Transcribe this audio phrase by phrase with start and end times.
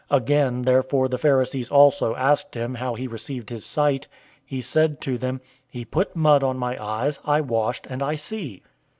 [0.09, 4.07] 009:015 Again therefore the Pharisees also asked him how he received his sight.
[4.43, 8.63] He said to them, "He put mud on my eyes, I washed, and I see."